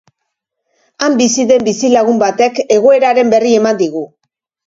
[1.07, 4.05] Han bizi den bizilagun batek egoeraren berri eman digu.